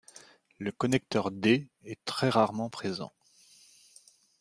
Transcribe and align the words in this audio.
Le 0.57 0.71
connecteur 0.71 1.29
D 1.29 1.67
est 1.83 2.03
très 2.05 2.29
rarement 2.29 2.71
présent. 2.71 3.11